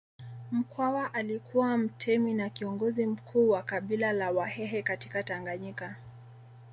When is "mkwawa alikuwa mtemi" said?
0.51-2.33